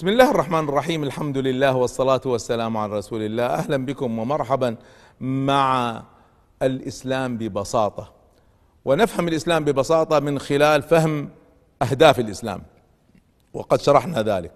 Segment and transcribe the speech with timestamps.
[0.00, 1.02] بسم الله الرحمن الرحيم.
[1.02, 3.46] الحمد لله والصلاة والسلام على رسول الله.
[3.46, 4.76] أهلا بكم ومرحبا
[5.20, 6.02] مع
[6.62, 8.12] الإسلام ببساطة.
[8.84, 11.30] ونفهم الإسلام ببساطة من خلال فهم
[11.82, 12.62] أهداف الإسلام.
[13.54, 14.52] وقد شرحنا ذلك.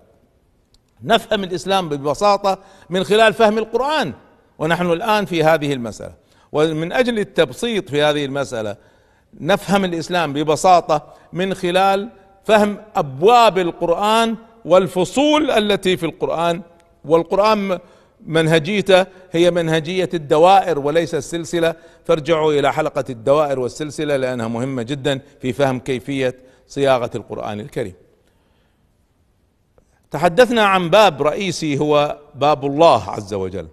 [1.03, 2.59] نفهم الإسلام ببساطة
[2.91, 4.13] من خلال فهم القرآن.
[4.59, 6.15] ونحن الآن في هذه المسألة.
[6.53, 8.77] ومن أجل التبسيط في هذه المسألة
[9.41, 12.09] نفهم الإسلام ببساطة من خلال
[12.45, 16.63] فهم أبواب القرآن والفصول التي في القرآن
[17.05, 17.79] والقرآن
[18.27, 21.75] منهجيته هي منهجية الدوائر وليس السلسلة.
[22.05, 26.35] فارجعوا إلى حلقة الدوائر والسلسلة لأنها مهمة جدا في فهم كيفية
[26.69, 27.95] صياغة القرآن الكريم.
[30.11, 33.69] تحدثنا عن باب رئيسي هو باب الله عز وجل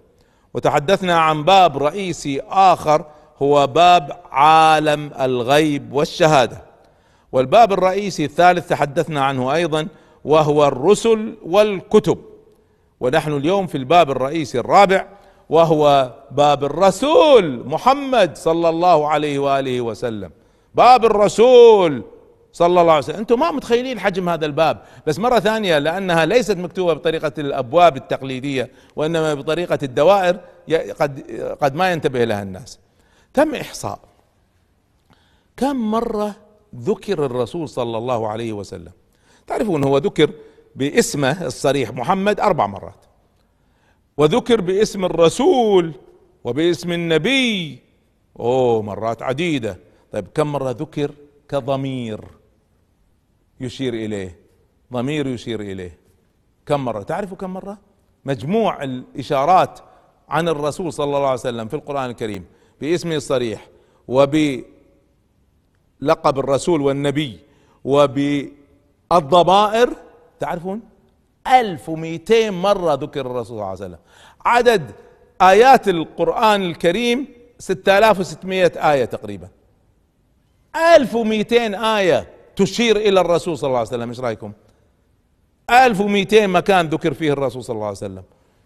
[0.54, 3.04] وتحدثنا عن باب رئيسي آخر
[3.42, 6.62] هو باب عالم الغيب والشهادة.
[7.32, 9.88] والباب الرئيسي الثالث تحدثنا عنه أيضا
[10.24, 12.18] وهو الرسل والكتب.
[13.00, 15.06] ونحن اليوم في الباب الرئيسي الرابع
[15.50, 20.30] وهو باب الرسول محمد صلى الله عليه وآله وسلم.
[20.74, 22.04] باب الرسول
[22.52, 23.16] صلى الله عليه وسلم.
[23.16, 24.82] أنتم ما متخيلين حجم هذا الباب.
[25.06, 30.40] بس مرة ثانية لأنها ليست مكتوبة بطريقة الأبواب التقليدية وإنما بطريقة الدوائر
[31.00, 31.20] قد
[31.60, 32.78] قد ما ينتبه لها الناس.
[33.34, 33.98] تم إحصاء.
[35.56, 36.34] كم مرة
[36.76, 38.92] ذكر الرسول صلى الله عليه وسلم؟
[39.46, 40.30] تعرفون هو ذكر
[40.76, 43.04] باسمه الصريح محمد أربع مرات.
[44.16, 45.92] وذكر باسم الرسول
[46.44, 47.78] وباسم النبي.
[48.40, 49.78] أوه مرات عديدة.
[50.12, 51.10] طيب كم مرة ذكر
[51.48, 52.24] كضمير
[53.60, 54.36] يشير إليه؟
[54.92, 55.98] ضمير يشير إليه.
[56.66, 57.78] كم مرة؟ تعرفوا كم مرة؟
[58.24, 59.80] مجموع الإشارات
[60.28, 62.44] عن الرسول صلى الله عليه وسلم في القرآن الكريم
[62.80, 63.68] باسمه الصريح
[64.08, 64.62] وب
[66.00, 67.38] لقب الرسول والنبي
[69.16, 69.94] وبالضمائر
[70.40, 70.80] تعرفون؟
[71.46, 73.98] 1200 مرة ذكر الرسول صلى الله عليه وسلم.
[74.44, 74.90] عدد
[75.42, 77.28] آيات القرآن الكريم
[77.58, 79.48] 6600 آية تقريبا.
[80.76, 84.08] 1200 آية تشير إلى الرسول صلى الله عليه وسلم.
[84.08, 84.52] إيش رأيكم؟
[85.70, 88.22] 1200 مكان ذكر فيه الرسول صلى الله عليه وسلم.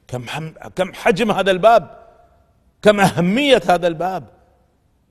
[0.08, 0.24] كم
[0.76, 2.06] كم حجم هذا الباب؟
[2.82, 4.24] كم أهمية هذا الباب؟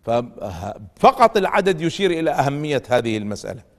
[0.04, 3.75] ففقط العدد يشير إلى أهمية هذه المسألة.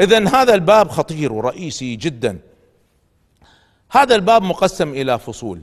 [0.00, 2.38] اذا هذا الباب خطير ورئيسي جدا.
[3.90, 5.62] هذا الباب مقسم إلى فصول.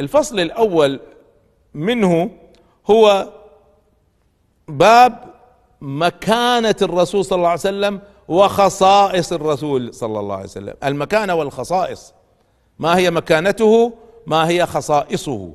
[0.00, 1.00] الفصل الأول
[1.74, 2.30] منه
[2.90, 3.32] هو
[4.68, 5.34] باب
[5.80, 10.74] مكانة الرسول صلى الله عليه وسلم وخصائص الرسول صلى الله عليه وسلم.
[10.84, 12.14] المكانه والخصائص.
[12.78, 13.92] ما هي مكانته؟
[14.26, 15.54] ما هي خصائصه؟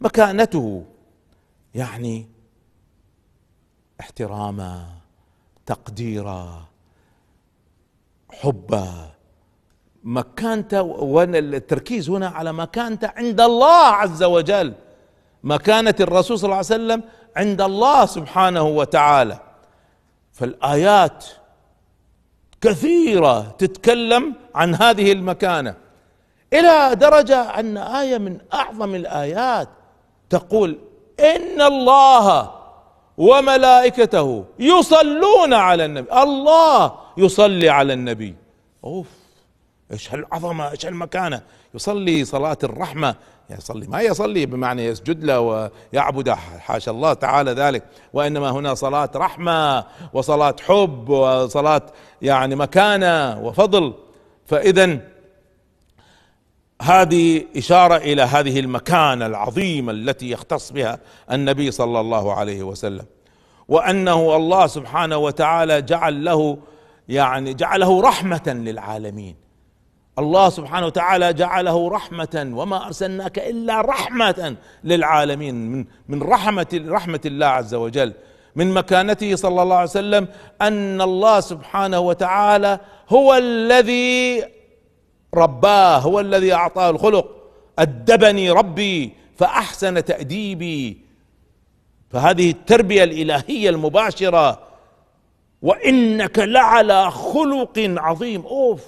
[0.00, 0.84] مكانته
[1.74, 2.28] يعني
[4.00, 4.86] احتراما
[5.66, 6.73] تقديرا
[8.40, 8.88] حبا.
[10.04, 14.74] مكانته والتركيز هنا على مكانته عند الله عز وجل.
[15.44, 17.02] مكانة الرسول صلى الله عليه وسلم
[17.36, 19.38] عند الله سبحانه وتعالى.
[20.32, 21.24] فالآيات
[22.60, 25.74] كثيرة تتكلم عن هذه المكانة.
[26.52, 29.68] إلى درجة أن آية من أعظم الآيات
[30.30, 30.78] تقول
[31.20, 32.53] إن الله
[33.18, 36.12] وملائكته يصلون على النبي.
[36.12, 38.34] الله يصلي على النبي.
[38.84, 39.08] أوف
[39.92, 41.42] إيش هالعظمة إيش هالمكانة.
[41.74, 43.14] يصلي صلاة الرحمة.
[43.50, 47.84] يصلي ما يصلي بمعنى يسجد له ويعبده حاشا الله تعالى ذلك.
[48.12, 51.82] وإنما هنا صلاة رحمة وصلاة حب وصلاة
[52.22, 53.94] يعني مكانة وفضل.
[54.46, 54.98] فاذا
[56.82, 60.98] هذه إشارة إلى هذه المكانة العظيمة التي يختص بها
[61.32, 63.06] النبي صلى الله عليه وسلم.
[63.68, 66.58] وأنه الله سبحانه وتعالى جعل له
[67.08, 69.36] يعني جعله رحمة للعالمين.
[70.18, 75.54] الله سبحانه وتعالى جعله رحمة وما أرسلناك إلا رحمة للعالمين.
[75.54, 78.12] من من رحمة رحمة الله عز وجل.
[78.56, 80.28] من مكانته صلى الله عليه وسلم
[80.62, 82.78] أن الله سبحانه وتعالى
[83.08, 84.44] هو الذي
[85.34, 87.30] رباه هو الذي أعطاه الخلق.
[87.78, 90.98] أدبني ربي فأحسن تأديبي.
[92.10, 94.58] فهذه التربية الإلهية المباشرة.
[95.62, 98.46] وإنك لعلى خلق عظيم.
[98.46, 98.84] أوف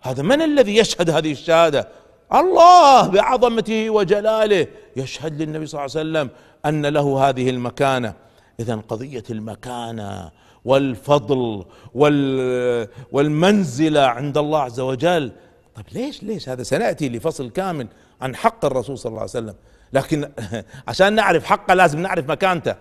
[0.00, 1.88] هذا من الذي يشهد هذه الشهادة؟
[2.34, 4.66] الله بعظمته وجلاله.
[4.96, 6.30] يشهد للنبي صلى الله عليه وسلم
[6.66, 8.14] أن له هذه المكانة.
[8.60, 10.30] اذا قضية المكانه
[10.64, 11.64] والفضل
[11.94, 15.32] وال والمنزلة عند الله عز وجل.
[15.74, 17.88] طيب ليش ليش هذا؟ سنأتي لفصل كامل
[18.20, 19.54] عن حق الرسول صلى الله عليه وسلم.
[19.92, 20.30] لكن
[20.88, 22.74] عشان نعرف حقه لازم نعرف مكانته.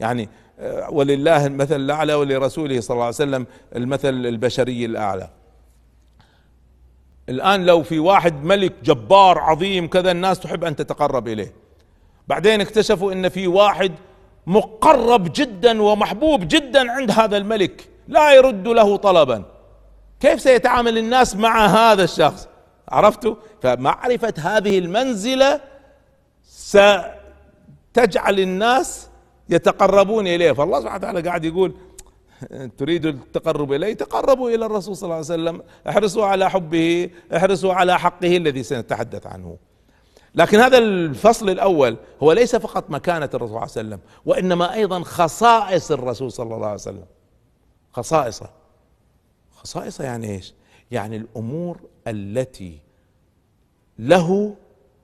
[0.00, 0.28] يعني
[0.90, 3.46] ولله المثل الأعلى ولرسوله صلى الله عليه وسلم
[3.76, 5.30] المثل البشري الأعلى.
[7.28, 11.52] الآن لو في واحد ملك جبار عظيم كذا الناس تحب أن تتقرب إليه.
[12.28, 13.92] بعدين اكتشفوا إن في واحد
[14.46, 17.88] مقرب جدا ومحبوب جدا عند هذا الملك.
[18.08, 19.44] لا يرد له طلبا.
[20.20, 22.48] كيف سيتعامل الناس مع هذا الشخص؟
[22.88, 25.60] عرفتوا فمعرفة هذه المنزلة
[26.44, 29.08] ستجعل الناس
[29.48, 30.52] يتقربون إليه.
[30.52, 31.74] فالله سبحانه وتعالى قاعد يقول
[32.78, 35.62] تريد التقرب إليه تقربوا إلى الرسول صلى الله عليه وسلم.
[35.88, 39.56] احرصوا على حبه احرصوا على حقه الذي سنتحدث عنه.
[40.36, 45.02] لكن هذا الفصل الأول هو ليس فقط مكانة الرسول صلى الله عليه وسلم وإنما أيضا
[45.02, 47.04] خصائص الرسول صلى الله عليه وسلم.
[47.92, 48.50] خصائصه
[49.52, 50.54] خصائصه يعني إيش؟
[50.90, 52.78] يعني الأمور التي
[53.98, 54.56] له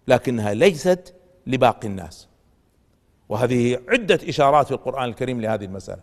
[0.08, 1.14] لكنها ليست
[1.46, 2.28] لباقي الناس.
[3.28, 6.02] وهذه عدة إشارات في القرآن الكريم لهذه المسألة.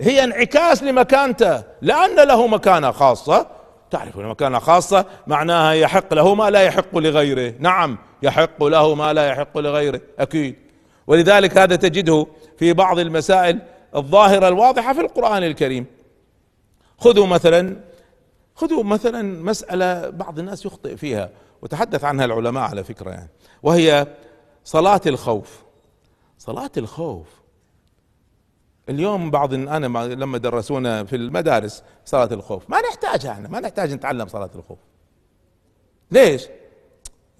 [0.00, 3.55] هي انعكاس لمكانته لأن له مكانة خاصة
[3.96, 7.54] تعرف مكانة خاصة معناها يحق له ما لا يحق لغيره.
[7.58, 10.56] نعم يحق له ما لا يحق لغيره أكيد.
[11.06, 12.26] ولذلك هذا تجده
[12.58, 13.58] في بعض المسائل
[13.96, 15.86] الظاهرة الواضحة في القرآن الكريم.
[16.98, 17.76] خذوا مثلا
[18.54, 21.30] خذوا مثلا مسألة بعض الناس يخطئ فيها
[21.62, 23.30] وتحدث عنها العلماء على فكرة يعني
[23.62, 24.06] وهي
[24.64, 25.62] صلاة الخوف.
[26.38, 27.26] صلاة الخوف
[28.88, 34.28] اليوم بعض أنا لما درسونا في المدارس صلاة الخوف ما نحتاجها إحنا ما نحتاج نتعلم
[34.28, 34.78] صلاة الخوف.
[36.10, 36.48] ليش؟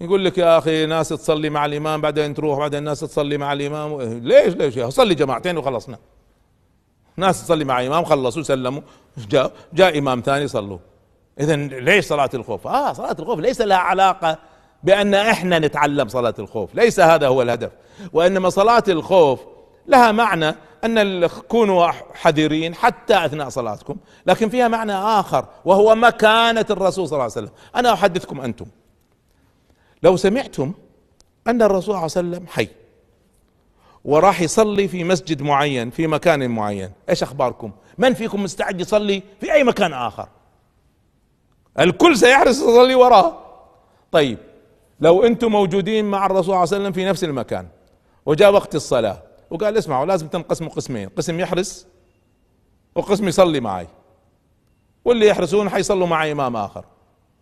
[0.01, 4.01] يقول لك يا أخي ناس تصلي مع الإمام بعدين تروح بعدين ناس تصلي مع الإمام.
[4.01, 5.97] ليش ليش؟ يا صلي جماعتين وخلصنا.
[7.17, 8.81] ناس تصلي مع إمام خلصوا سلموا.
[9.29, 10.77] جاء جاء إمام ثاني صلوا.
[11.39, 14.37] اذا ليش صلاة الخوف؟ آه صلاة الخوف ليس لها علاقة
[14.83, 17.71] بأن إحنا نتعلم صلاة الخوف ليس هذا هو الهدف.
[18.13, 19.39] وإنما صلاة الخوف
[19.87, 20.55] لها معنى
[20.85, 27.23] أن كونوا حذرين حتى أثناء صلاتكم لكن فيها معنى آخر وهو مكانه الرسول صلى الله
[27.23, 27.51] عليه وسلم.
[27.75, 28.65] أنا أحدثكم أنتم.
[30.03, 30.73] لو سمعتم
[31.47, 32.67] أن الرسول صلى الله عليه وسلم حي
[34.05, 39.53] وراح يصلي في مسجد معين في مكان معين إيش أخباركم؟ من فيكم مستعد يصلي في
[39.53, 40.27] أي مكان آخر؟
[41.79, 43.37] الكل سيحرص يصلي وراه.
[44.11, 44.37] طيب
[44.99, 47.67] لو أنتم موجودين مع الرسول صلى الله عليه وسلم في نفس المكان
[48.25, 51.87] وجاء وقت الصلاة وقال اسمعوا لازم تنقسموا قسمين قسم يحرس
[52.95, 53.87] وقسم يصلي معي.
[55.05, 56.85] واللي يحرسون حيصلوا مع إمام آخر.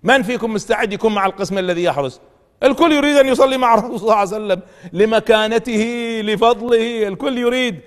[0.03, 2.21] من فيكم مستعد يكون مع القسم الذي يحرس؟
[2.63, 4.61] الكل يريد أن يصلي مع الرسول صلى الله عليه وسلم
[4.93, 5.81] لمكانته
[6.25, 7.07] لفضله.
[7.07, 7.79] الكل يريد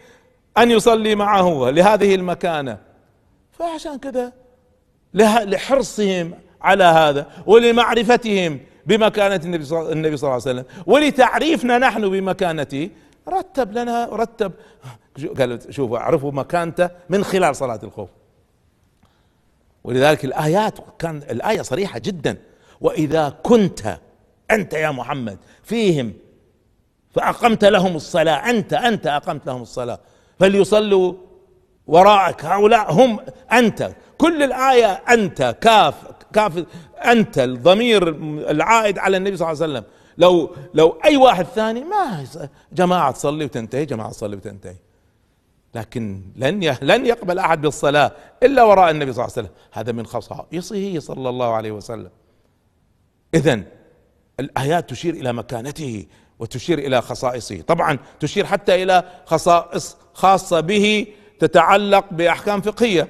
[0.59, 2.79] أن يصلي معه لهذه المكانة.
[3.53, 4.32] فعشان كذا
[5.15, 10.65] لحرصهم على هذا ولمعرفتهم بمكانة النبي صلى الله عليه وسلم.
[10.87, 12.91] ولتعريفنا نحن بمكانته
[13.29, 14.53] رتب لنا رتب.
[15.39, 18.09] قال شوفوا اعرفوا مكانته من خلال صلاة الخوف.
[19.85, 22.37] ولذلك الآيات كان الآية صريحة جدا.
[22.81, 23.99] وإذا كنت
[24.51, 26.13] أنت يا محمد فيهم
[27.11, 29.99] فأقمت لهم الصلاة أنت أنت أقمت لهم الصلاة.
[30.39, 31.15] فليصلوا
[31.87, 32.45] وراءك.
[32.45, 33.21] هؤلاء هم
[33.53, 33.93] أنت.
[34.19, 35.95] كل الآية أنت كاف
[36.33, 36.65] كاف
[37.05, 38.09] أنت الضمير
[38.51, 39.85] العائد على النبي صلى الله عليه وسلم.
[40.19, 42.25] لو لو أي واحد ثاني ما
[42.73, 44.76] جماعة تصلي وتنتهي جماعة تصلي وتنتهي.
[45.75, 49.56] لكن لن لن يقبل أحد بالصلاة إلا وراء النبي صلى الله عليه وسلم.
[49.72, 52.10] هذا من خصائصه صلى الله عليه وسلم.
[53.34, 53.63] إذا
[54.41, 56.06] الآيات تشير إلى مكانته
[56.39, 57.60] وتشير إلى خصائصه.
[57.60, 61.06] طبعا تشير حتى إلى خصائص خاصة به
[61.39, 63.08] تتعلق بأحكام فقهية.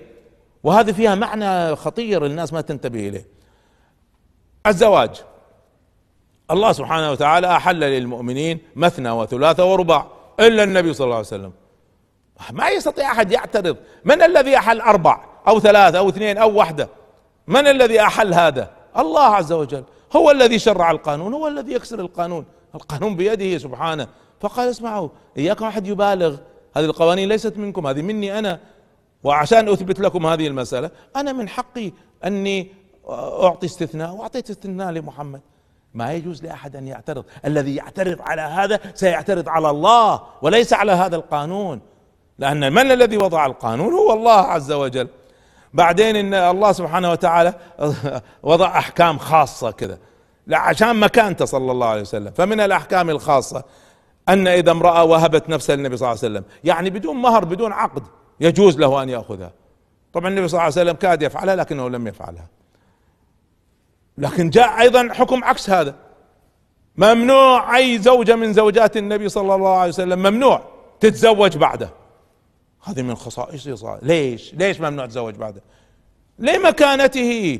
[0.62, 3.27] وهذه فيها معنى خطير الناس ما تنتبه إليه.
[4.67, 5.11] الزواج.
[6.50, 10.07] الله سبحانه وتعالى أحل للمؤمنين مثنى وثلاثة ورباع
[10.40, 11.52] إلا النبي صلى الله عليه وسلم.
[12.52, 13.76] ما يستطيع أحد يعترض.
[14.05, 16.88] من الذي أحل أربع أو ثلاثة أو اثنين أو واحدة؟
[17.47, 19.85] من الذي أحل هذا؟ الله عز وجل.
[20.17, 22.45] هو الذي شرع القانون هو الذي يكسر القانون.
[22.75, 24.09] القانون بيده سبحانه.
[24.40, 26.37] فقال اسمعوا اياكم أحد يبالغ.
[26.76, 28.61] هذه القوانين ليست منكم هذه مني أنا.
[29.25, 31.93] وعشان أثبت لكم هذه المسألة أنا من حقي
[32.25, 32.73] أني
[33.43, 35.40] أعطي استثناء وأعطيت استثناء لمحمد.
[35.95, 37.25] ما يجوز لأحد أن يعترض.
[37.45, 41.80] الذي يعترض على هذا سيعترض على الله وليس على هذا القانون.
[42.38, 45.09] لأن من الذي وضع القانون؟ هو الله عز وجل.
[45.75, 47.54] بعدين إن الله سبحانه وتعالى
[48.42, 49.99] وضع أحكام خاصة كذا.
[50.52, 52.33] عشان مكانته صلى الله عليه وسلم.
[52.33, 53.64] فمن الأحكام الخاصة
[54.28, 56.45] أن إذا امرأة وهبت نفسها للنبي صلى الله عليه وسلم.
[56.64, 58.02] يعني بدون مهر بدون عقد
[58.40, 59.52] يجوز له أن يأخذها.
[60.12, 62.58] طبعا النبي صلى الله عليه وسلم كاد يفعلها لكنه لم يفعلها.
[64.19, 65.95] لكن جاء أيضا حكم عكس هذا.
[66.97, 70.63] ممنوع أي زوجة من زوجات النبي صلى الله عليه وسلم ممنوع
[71.01, 71.91] تتزوج بعده.
[72.85, 75.63] هذه من خصائصه ليش؟ ليش ممنوع تتزوج بعده؟
[76.39, 77.59] لمكانته.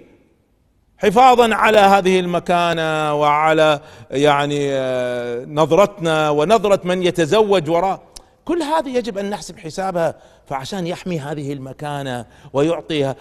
[0.99, 8.01] حفاظا على هذه المكانة وعلى يعني آه، نظرتنا ونظرة من يتزوج وراء.
[8.49, 10.15] كل هذه يجب أن نحسب حسابها
[10.47, 13.17] فعشان يحمي هذه المكانة ويعطيها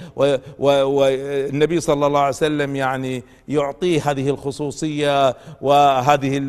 [0.59, 6.39] والنبي صلى الله عليه وسلم يعني يعطيه هذه الخصوصية وهذه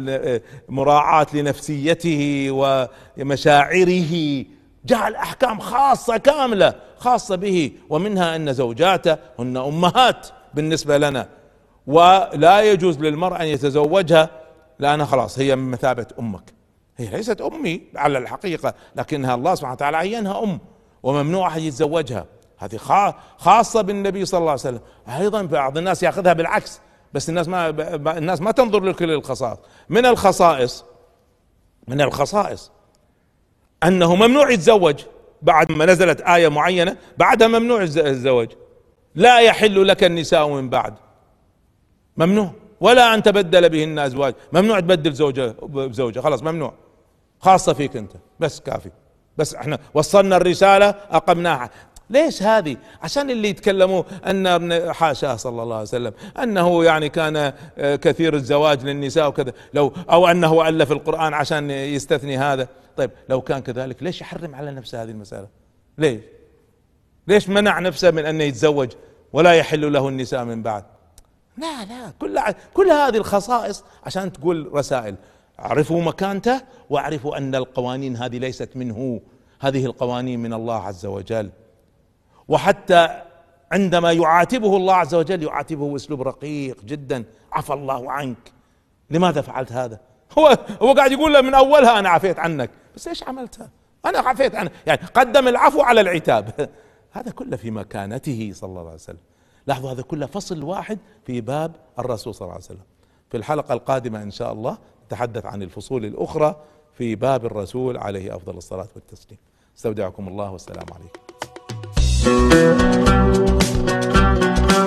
[0.68, 4.44] المراعاه لنفسيته ومشاعره.
[4.84, 11.28] جعل أحكام خاصة كاملة خاصة به ومنها أن زوجاته هن أمهات بالنسبة لنا.
[11.86, 14.30] ولا يجوز للمراه أن يتزوجها
[14.78, 16.57] لانها خلاص هي من مثابة أمك.
[16.98, 20.60] هي ليست أمي على الحقيقة لكنها الله سبحانه وتعالى عينها أم
[21.02, 22.26] وممنوع احد يتزوجها.
[22.58, 22.76] هذه
[23.38, 24.80] خاصة بالنبي صلى الله عليه وسلم.
[25.08, 26.80] أيضا بعض الناس يأخذها بالعكس
[27.14, 27.68] بس الناس ما
[28.18, 29.58] الناس ما تنظر لكل الخصائص.
[29.88, 30.84] من الخصائص؟
[31.88, 32.70] من الخصائص
[33.84, 35.02] أنه ممنوع يتزوج
[35.42, 38.48] بعد ما نزلت آية معينة بعدها ممنوع الزواج
[39.14, 40.94] لا يحل لك النساء من بعد.
[42.16, 42.50] ممنوع.
[42.80, 44.34] ولا أن تبدل بهن أزواج.
[44.52, 46.20] ممنوع تبدل زوجة بزوجة.
[46.20, 46.74] خلاص ممنوع.
[47.40, 48.12] خاصة فيك أنت.
[48.40, 48.90] بس كافي.
[49.38, 51.70] بس إحنا وصلنا الرسالة أقمناها.
[52.10, 57.96] ليش هذه؟ عشان اللي يتكلموا أن حاشاه صلى الله عليه وسلم أنه يعني كان آه،
[57.96, 59.52] كثير الزواج للنساء وكذا.
[59.74, 62.68] لو أو أنه ألف القرآن عشان يستثني هذا.
[62.96, 65.48] طيب لو كان كذلك ليش يحرم على نفسه هذه المسألة؟
[65.98, 66.20] ليش؟
[67.28, 68.92] ليش منع نفسه من أن يتزوج
[69.32, 70.84] ولا يحل له النساء من بعد؟
[71.58, 72.12] لا لا.
[72.18, 72.40] كل
[72.74, 75.14] كل هذه الخصائص عشان تقول رسائل.
[75.60, 76.60] اعرفوا مكانته
[76.90, 79.20] واعرفوا أن القوانين هذه ليست منه.
[79.60, 81.50] هذه القوانين من الله عز وجل.
[82.48, 83.22] وحتى
[83.72, 87.24] عندما يعاتبه الله عز وجل يعاتبه باسلوب رقيق جدا.
[87.52, 88.52] عفى الله عنك.
[89.10, 90.00] لماذا فعلت هذا؟
[90.38, 92.70] هو هو قاعد يقول له من أولها أنا عفيت عنك.
[92.96, 93.70] بس إيش عملتها؟
[94.06, 94.72] أنا عفيت عنك.
[94.86, 96.70] يعني قدم العفو على العتاب.
[97.16, 99.18] هذا كله في مكانته صلى الله عليه وسلم.
[99.66, 102.84] لاحظوا هذا كله فصل واحد في باب الرسول صلى الله عليه وسلم.
[103.30, 106.56] في الحلقة القادمة إن شاء الله نتحدث عن الفصول الأخرى
[106.94, 109.38] في باب الرسول عليه أفضل الصلاة والتسليم.
[109.76, 111.20] استودعكم الله والسلام عليكم.